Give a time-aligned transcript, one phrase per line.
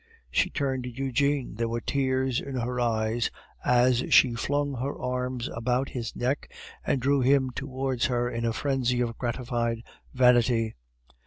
[0.31, 3.29] She turned to Eugene; there were tears in her eyes
[3.63, 6.51] as she flung her arms about his neck,
[6.83, 10.73] and drew him towards her in a frenzy of gratified vanity.